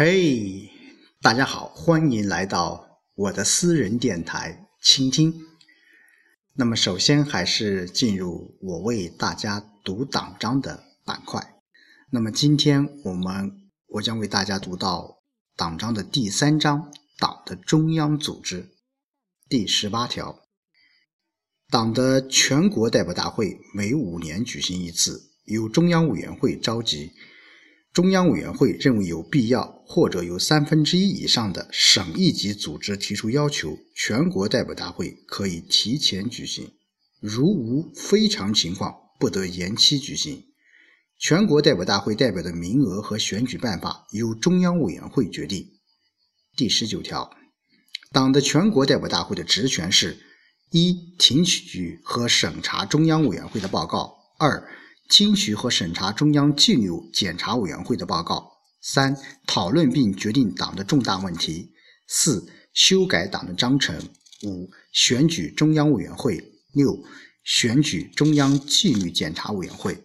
[0.00, 0.70] 嘿，
[1.20, 5.34] 大家好，欢迎来到我的私人电台倾听。
[6.54, 11.56] 那么，首先还是进入我为大家读党章的板块。
[12.12, 13.50] 那么，今天我们
[13.88, 15.18] 我将为大家读到
[15.56, 18.68] 党章的第三章“党的中央组织”
[19.50, 20.44] 第十八条：
[21.70, 27.10] 党的全国代表大会每五年举行一次，由中央委员会召集。
[27.92, 36.66] 中央委员会认为有必要，或者有三分之一以上的省一级组织提出要求，全国代表大会可以提前举行；
[37.20, 40.44] 如无非常情况，不得延期举行。
[41.18, 45.66] 全国代表大会代表的名额和选举办法由中央委员会决定。
[46.56, 47.36] 第十九条，
[48.12, 50.20] 党的全国代表大会的职权是：
[50.70, 54.62] 一、听取和审查中央委员会的报告；二、
[55.08, 61.70] 听取和审查中央纪律检查委员会的报告；三、讨论并决定党的重大问题；
[62.06, 63.96] 四、修改党的章程；
[64.44, 66.36] 五、选举中央委员会；
[66.72, 67.02] 六、
[67.42, 70.04] 选举中央纪律检查委员会。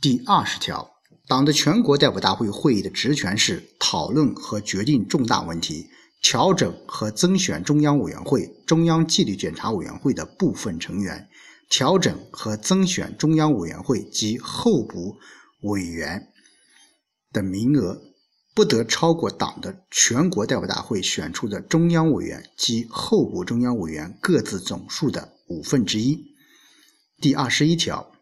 [0.00, 0.88] 第二十条，
[1.26, 5.88] 党的全国代表大会会议的职权是讨论和决定重大问题，
[6.22, 11.28] 调整和增选中央委员会、中央纪律检查委员会的部分成员。
[11.68, 15.16] 调整和增选中央委员会及候补
[15.62, 16.28] 委员
[17.32, 18.00] 的名额，
[18.54, 26.34] 不得超过党的全国代表大会选出的中央委员及候补中央委员各自总数的五分之一。
[27.20, 28.12] 第二十一条，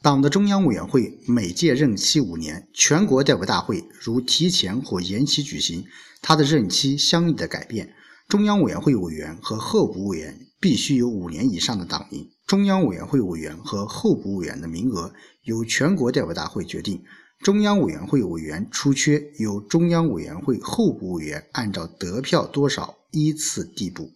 [0.00, 5.86] 党的中央委员会每届任期五年，全国代表大会如提前或延期举行，
[6.22, 7.94] 他的任期相应的改变。
[8.28, 12.30] 中央委员会委员和候补委员必须有五年以上的党龄。
[12.46, 17.02] 中央委员会委员和候补委员的名额由全国代表大会决定。
[17.40, 24.10] 中央委员会委员出缺，由中央委员会候补委员按照得票多少依次递补。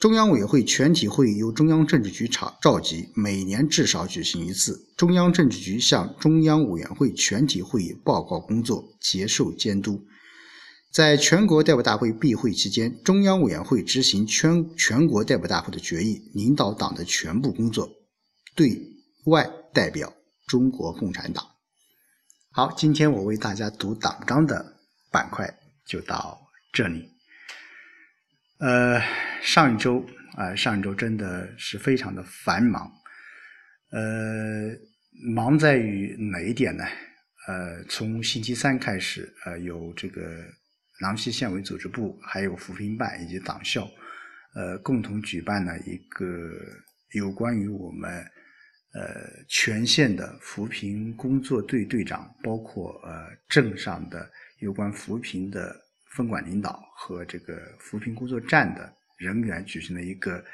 [0.00, 4.88] 中央委员会全体会议由中央政治局召召集，每年至少举行一次。
[4.96, 10.02] 中央政治局向中央委员会全体会议报告工作，接受监督。
[10.92, 17.88] 在全国代表大会闭会期间，中央委员会执行全全国代表大会的决议，领导党的全部工作，
[18.54, 18.78] 对
[19.24, 20.12] 外代表
[20.46, 21.42] 中国共产党。
[22.50, 24.76] 好，今天我为大家读党章的
[25.10, 25.50] 板块
[25.86, 26.38] 就到
[26.74, 27.08] 这里。
[28.58, 29.00] 呃，
[29.40, 30.04] 上一周
[30.36, 32.92] 啊，上一周真的是非常的繁忙。
[33.92, 34.68] 呃，
[35.34, 36.84] 忙在于哪一点呢？
[37.48, 40.20] 呃，从星期三开始，呃，有这个。
[41.00, 43.90] 郎溪县委组织部、还有扶贫办以及党校，
[44.54, 46.26] 呃，共同举办了一个
[47.12, 48.10] 有关于我们
[48.94, 54.30] 呃全县的扶贫工作队队长，包括呃镇上的
[54.60, 55.74] 有关扶贫的
[56.14, 60.44] 分管领导和这个扶贫工作站的人员举行了一个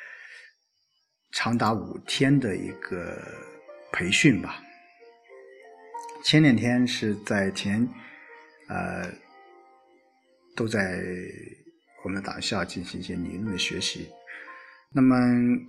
[1.32, 3.20] 长达五天的一个
[3.92, 4.62] 培训吧。
[6.24, 7.86] 前两天是在前
[8.68, 9.12] 呃。
[10.58, 11.00] 都在
[12.02, 14.10] 我们党校进行一些理论的学习。
[14.90, 15.14] 那么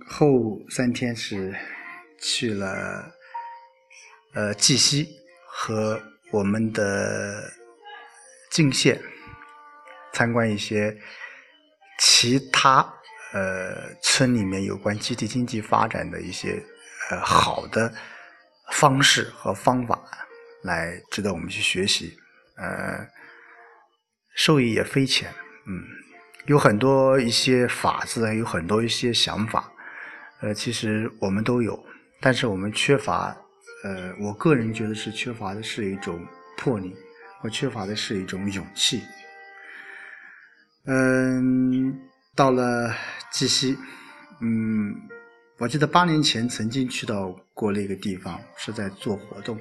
[0.04, 1.54] 后三天是
[2.20, 3.12] 去了
[4.34, 5.08] 呃绩溪
[5.46, 6.02] 和
[6.32, 7.52] 我们的
[8.50, 9.00] 泾县
[10.12, 10.98] 参观一些
[12.00, 12.82] 其他
[13.32, 16.60] 呃村里面有关集体经济发展的一些
[17.10, 17.94] 呃好的
[18.72, 20.00] 方式和方法，
[20.64, 22.18] 来值得我们去学习。
[22.56, 23.06] 呃。
[24.42, 25.30] 受益也匪浅，
[25.66, 25.84] 嗯，
[26.46, 29.70] 有很多一些法子，有很多一些想法，
[30.40, 31.78] 呃，其实我们都有，
[32.22, 33.36] 但是我们缺乏，
[33.84, 36.96] 呃，我个人觉得是缺乏的是一种魄力，
[37.42, 39.02] 我缺乏的是一种勇气。
[40.86, 42.00] 嗯，
[42.34, 42.94] 到了
[43.30, 43.76] 鸡西，
[44.40, 44.96] 嗯，
[45.58, 49.60] 我记得八年前曾经去到过那个地方，是在做活动，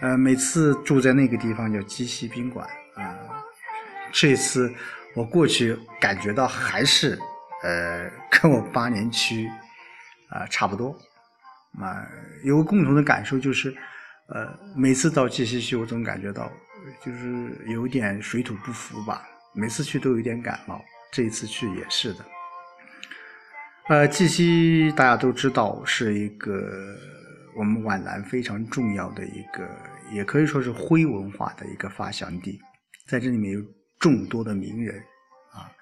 [0.00, 3.33] 呃，每次住在那个地方叫鸡西宾馆，啊。
[4.14, 4.72] 这一次
[5.16, 7.18] 我过去感觉到还是，
[7.64, 9.50] 呃， 跟我八年去
[10.28, 10.96] 啊差不多，
[11.80, 12.08] 啊，
[12.44, 13.74] 有个共同的感受就是，
[14.28, 16.48] 呃，每次到绩溪去，我总感觉到
[17.04, 19.28] 就是有点水土不服吧。
[19.52, 20.80] 每次去都有点感冒，
[21.12, 22.24] 这一次去也是的。
[23.88, 26.96] 呃，绩溪大家都知道是一个
[27.56, 29.68] 我们皖南非常重要的一个，
[30.12, 32.60] 也可以说是徽文化的一个发祥地，
[33.08, 33.60] 在这里面有。
[34.04, 35.02] 众多的名人
[35.50, 35.72] 啊，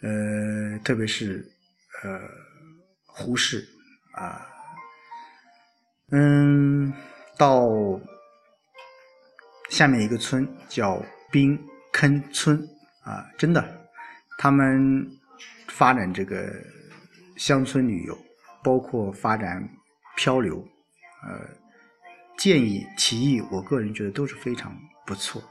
[0.00, 1.46] 呃，特别是
[2.02, 2.18] 呃
[3.04, 3.62] 胡适
[4.12, 4.40] 啊，
[6.12, 6.90] 嗯，
[7.36, 7.68] 到
[9.68, 10.98] 下面一个村叫
[11.30, 11.62] 冰
[11.92, 12.58] 坑村
[13.04, 13.86] 啊，真的，
[14.38, 15.06] 他们
[15.68, 16.50] 发展这个
[17.36, 18.16] 乡村旅游，
[18.64, 19.62] 包括发展
[20.16, 20.66] 漂流，
[21.22, 21.46] 呃，
[22.38, 24.74] 建议提议，我个人觉得都是非常
[25.04, 25.42] 不错，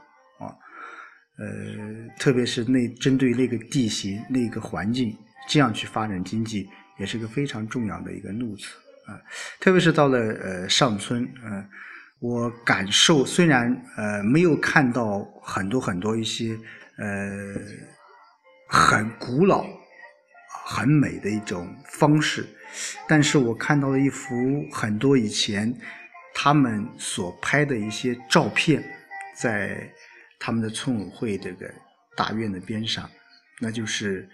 [1.38, 5.16] 呃，特别是那针对那个地形、那个环境，
[5.48, 6.68] 这样去发展经济，
[6.98, 8.66] 也是个非常重要的一个路子
[9.06, 9.20] 啊，
[9.60, 11.68] 特别是到了呃上村，嗯。
[12.18, 16.58] 我感受虽然呃没有看到很多很多一些
[16.96, 17.54] 呃
[18.68, 19.66] 很古老、
[20.64, 22.46] 很美的一种方式，
[23.06, 24.34] 但是我看到了一幅
[24.72, 25.70] 很多以前
[26.34, 28.82] 他们所拍的一些照片，
[29.36, 29.86] 在
[30.38, 31.72] 他们的村委会这个
[32.16, 33.10] 大院的边上，
[33.60, 34.28] 那就是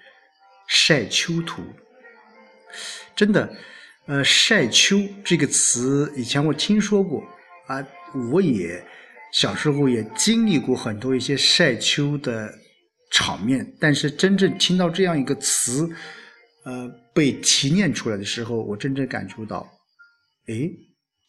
[0.69, 1.63] 晒秋图。
[3.15, 3.55] 真的，
[4.07, 7.23] 呃，晒秋这个词以前我听说过。
[7.69, 7.87] 啊，
[8.33, 8.85] 我也
[9.33, 12.53] 小时候也经历过很多一些晒秋的
[13.11, 15.89] 场面，但是真正听到这样一个词，
[16.65, 19.67] 呃，被提炼出来的时候，我真正感触到，
[20.49, 20.69] 哎，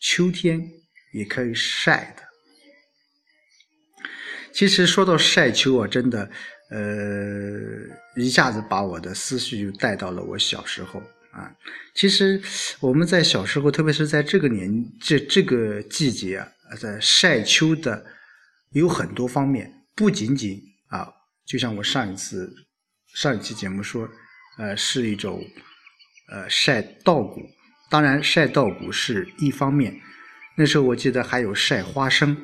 [0.02, 0.60] 秋天
[1.14, 2.24] 也可以晒的。
[4.54, 6.30] 其实说到晒秋啊，真的，
[6.70, 6.82] 呃，
[8.16, 11.02] 一下子把我的思绪就带到了我小时候。
[11.32, 11.52] 啊，
[11.96, 12.40] 其实
[12.80, 14.72] 我们在小时候，特别是在这个年
[15.02, 16.48] 这这个季节啊，
[16.80, 18.06] 在晒秋的
[18.74, 21.12] 有很多方面，不仅仅啊，
[21.48, 22.54] 就像我上一次
[23.16, 24.08] 上一期节目说，
[24.60, 25.44] 呃，是一种
[26.32, 27.42] 呃晒稻谷，
[27.90, 30.00] 当然晒稻谷是一方面，
[30.56, 32.38] 那时候我记得还有晒花生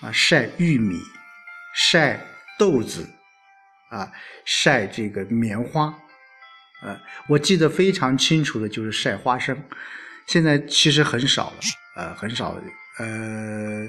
[0.00, 1.00] 啊，晒玉米，
[1.74, 2.20] 晒
[2.58, 3.08] 豆子
[3.90, 4.12] 啊，
[4.44, 5.94] 晒这个棉花。
[6.82, 9.60] 呃，我记得非常清楚的就是晒花生，
[10.26, 11.56] 现在其实很少了，
[11.96, 12.56] 呃，很少。
[12.98, 13.86] 呃，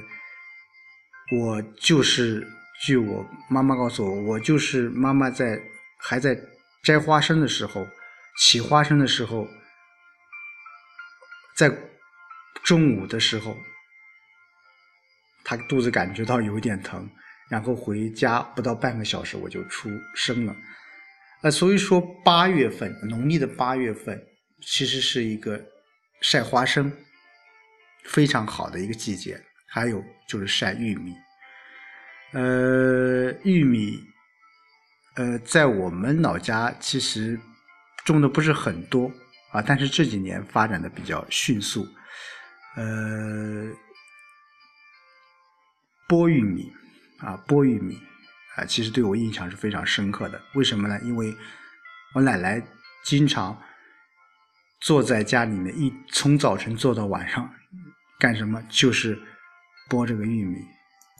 [1.38, 2.48] 我就是
[2.82, 5.62] 据我妈妈告诉我，我就是妈妈在
[5.98, 6.36] 还在
[6.84, 7.88] 摘花生的时候，
[8.40, 9.48] 起花生的时候，
[11.56, 11.72] 在
[12.64, 13.56] 中午的时候，
[15.44, 17.08] 她肚子感觉到有点疼，
[17.50, 20.56] 然后回家不到半个小时我就出生了。
[21.42, 24.22] 呃，所以说八月份，农历的八月份，
[24.62, 25.60] 其实是一个
[26.22, 26.92] 晒花生
[28.06, 29.42] 非常好的一个季节。
[29.72, 31.14] 还有就是晒玉米，
[32.34, 34.04] 呃，玉米，
[35.16, 37.40] 呃，在我们老家其实
[38.04, 39.12] 种的不是很多
[39.52, 41.88] 啊，但是这几年发展的比较迅速。
[42.78, 43.72] 呃，
[46.08, 46.74] 播玉米
[47.20, 47.98] 啊，剥玉米。
[48.56, 50.42] 啊，其实对我印象是非常深刻的。
[50.54, 51.00] 为什么呢？
[51.04, 51.34] 因为
[52.14, 52.62] 我奶奶
[53.06, 53.58] 经常
[54.82, 57.50] 坐在家里面，一从早晨坐到晚上，
[58.20, 58.62] 干什么？
[58.68, 59.18] 就是
[59.88, 60.58] 剥这个玉米。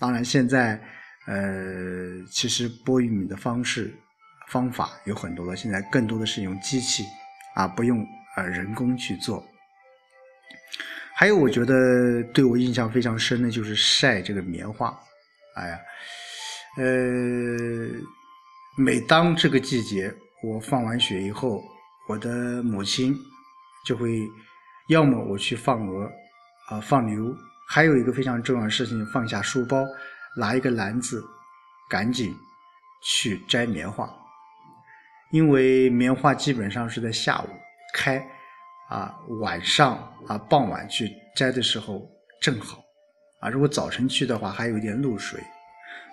[0.02, 0.82] 当然，现在
[1.28, 3.94] 呃，其实剥玉米的方式
[4.50, 5.56] 方法有很多了。
[5.56, 7.06] 现在更多的是用机器
[7.56, 8.06] 啊，不用
[8.36, 9.46] 呃人工去做。
[11.16, 15.00] 还有，我觉得对我印象非常深的就是晒这个棉花。
[15.56, 15.80] 哎呀。
[16.78, 16.86] 呃，
[18.78, 20.14] 每当这个季节，
[20.44, 21.62] 我放完学以后，
[22.08, 23.14] 我的母亲
[23.86, 24.22] 就会
[24.88, 26.10] 要么我去放鹅，
[26.70, 27.36] 啊放牛，
[27.68, 29.84] 还有一个非常重要的事情，放下书包，
[30.38, 31.22] 拿一个篮子，
[31.90, 32.34] 赶紧
[33.04, 34.10] 去摘棉花，
[35.32, 37.50] 因为棉花基本上是在下午
[37.94, 38.26] 开，
[38.88, 42.08] 啊晚上啊傍晚去摘的时候
[42.42, 42.82] 正好，
[43.40, 45.40] 啊如果早晨去的话，还有一点露水。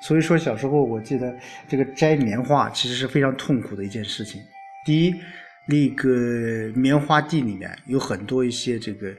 [0.03, 1.35] 所以说，小时候我记得
[1.69, 4.41] 这个摘棉花其实是非常痛苦的一件事情。
[4.85, 5.15] 第一，
[5.67, 9.13] 那个棉花地里面有很多一些这个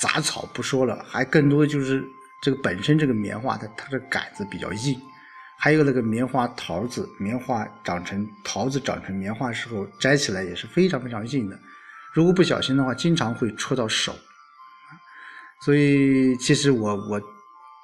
[0.00, 2.02] 杂草不说了，还更多的就是
[2.42, 4.96] 这个本身这个棉花它它的杆子比较硬，
[5.58, 11.58] 还有那个棉花桃子，棉花长成桃子长成棉花时候摘起来也是非常非常硬的，
[12.14, 14.14] 如果不小心的话，经常会戳到手。
[15.64, 17.20] 所以其实我我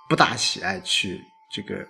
[0.09, 1.21] 不大喜爱去
[1.52, 1.87] 这个。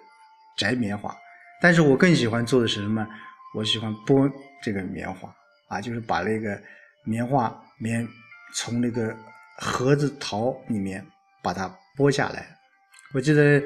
[0.59, 1.15] 摘棉花，
[1.61, 3.07] 但是我更喜欢做的是什么？
[3.55, 5.29] 我喜欢剥这个棉花
[5.69, 6.59] 啊，就是把那个
[7.05, 8.09] 棉花棉
[8.55, 9.15] 从那个
[9.59, 11.07] 盒子桃里面
[11.43, 12.49] 把它剥下来。
[13.13, 13.63] 我记得，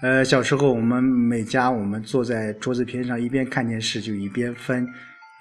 [0.00, 4.88] 呃，小时候我们每家我们坐在桌子边上，一边看电视就一边分，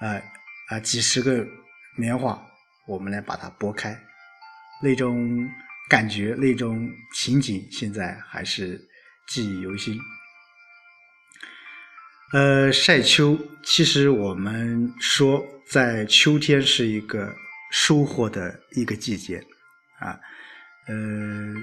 [0.02, 0.22] 呃
[0.68, 1.48] 啊几十个
[1.96, 2.38] 棉花，
[2.86, 3.98] 我们来把它剥开，
[4.82, 5.50] 那种
[5.90, 8.82] 感觉那种情景，现在还是
[9.28, 10.00] 记忆犹新。
[12.32, 17.36] 呃，晒秋，其实我们说，在秋天是一个
[17.72, 19.38] 收获的一个季节，
[20.00, 20.20] 啊，
[20.88, 21.54] 呃，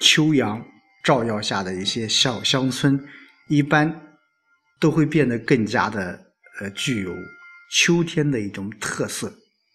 [0.00, 0.62] 秋阳
[1.02, 3.02] 照耀下的一些小乡村，
[3.48, 4.18] 一般
[4.78, 6.26] 都会变得更加的
[6.60, 7.14] 呃具有
[7.72, 9.28] 秋天的一种特色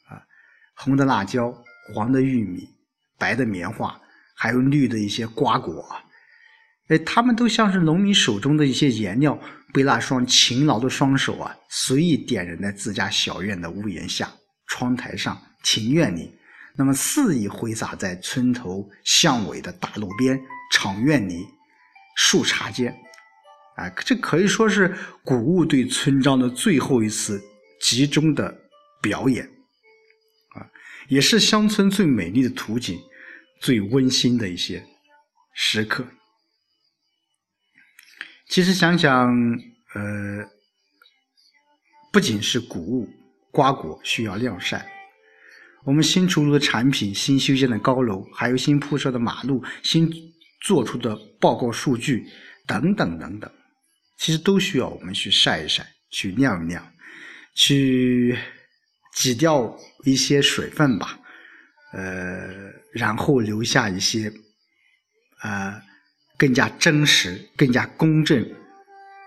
[0.07, 0.22] 啊，
[0.75, 1.51] 红的辣椒，
[1.95, 2.69] 黄的玉米，
[3.17, 4.00] 白的棉花，
[4.36, 5.86] 还有绿的一些瓜果，
[6.88, 9.39] 哎，它们都像是农民手中的一些颜料，
[9.74, 14.32] 被那双勤劳的双手啊，随意点燃在自家小院的屋檐下、
[14.67, 16.34] 窗台上、庭院里。
[16.75, 20.39] 那么肆意挥洒在村头巷尾的大路边、
[20.72, 21.46] 场院里、
[22.17, 22.91] 树杈间，
[23.75, 24.91] 啊，这可以说是
[25.24, 27.39] 谷物对村庄的最后一次
[27.79, 28.51] 集中的
[29.03, 29.48] 表演，
[31.07, 33.00] 也是乡村最美丽的图景、
[33.62, 34.86] 最温馨的一些
[35.53, 36.05] 时刻。
[38.50, 39.33] 其实想想，
[39.95, 40.45] 呃，
[42.12, 43.10] 不仅是谷物、
[43.51, 44.89] 瓜果需要晾晒。
[45.86, 50.10] 我们新出炉的产品、新修建的高楼，还有新铺设的马路、新
[50.62, 52.25] 做出的报告数据
[52.65, 53.51] 等等等等，
[54.17, 56.93] 其实都需要我们去晒一晒、去晾一晾、
[57.55, 58.38] 去
[59.15, 61.20] 挤掉一些水分吧，
[61.93, 64.32] 呃，然后留下一些
[65.39, 65.82] 啊
[66.38, 68.43] 更加真实、更加公正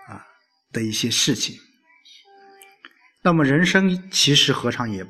[0.07, 0.25] 啊
[0.71, 1.57] 的一些事情。
[3.23, 5.05] 那么人生其实何尝也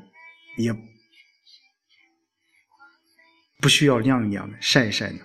[0.57, 0.75] 也。
[3.59, 5.19] 不需要晾一晾，晒一晒呢。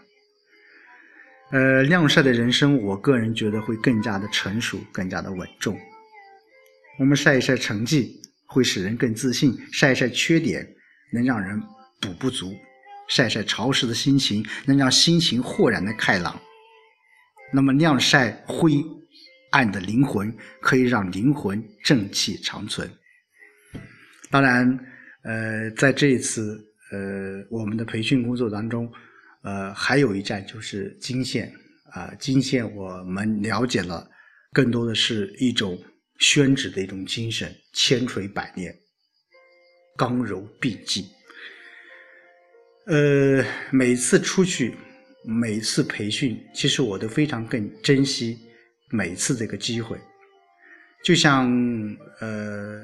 [1.50, 5.78] 呃，晾晒的人生，我个人觉得会更加的成熟，更加的稳重。
[6.98, 10.66] 我们晒一晒成绩，会使人更自信；晒晒缺点，
[11.12, 11.58] 能让人
[12.00, 12.50] 补不足；
[13.08, 16.38] 晒晒潮湿的心情，能让心情豁然的开朗。
[17.52, 18.84] 那么晾晒灰
[19.50, 22.90] 暗的灵魂，可以让灵魂正气长存。
[24.30, 24.78] 当然，
[25.24, 26.68] 呃，在这一次。
[26.94, 28.86] 呃，我们的培训工作当中，
[29.44, 31.50] 呃，还有一站就是金线
[31.90, 34.06] 啊，金线我们了解了，
[34.52, 35.74] 更多的是一种
[36.22, 38.72] 宣纸的一种精神，千锤百炼，
[39.96, 41.08] 刚柔并济。
[42.86, 44.76] 呃，每次出去，
[45.24, 48.38] 每次培训，其实我都非常更珍惜
[48.90, 49.98] 每次这个机会，
[51.02, 51.50] 就像
[52.20, 52.80] 呃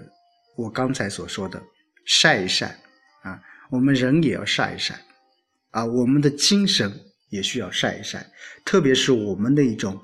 [0.56, 1.62] 我刚才所说的，
[2.06, 2.76] 晒一晒
[3.22, 3.40] 啊。
[3.70, 5.00] 我们人也要晒一晒，
[5.70, 6.92] 啊，我们的精神
[7.28, 8.26] 也需要晒一晒，
[8.64, 9.96] 特别是我们的一种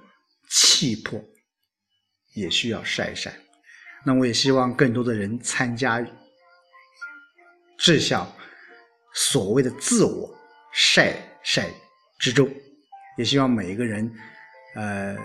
[0.51, 1.21] 气魄，
[2.35, 3.33] 也需要晒晒。
[4.05, 6.05] 那我也希望更多的人参加
[7.79, 8.31] 志向
[9.15, 10.37] 所谓的自我
[10.73, 11.69] 晒晒
[12.19, 12.49] 之中，
[13.17, 14.13] 也希望每一个人，
[14.75, 15.17] 呃，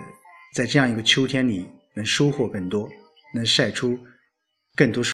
[0.54, 2.88] 在这样一个秋天里能收获更多，
[3.34, 3.98] 能晒出
[4.74, 5.04] 更多。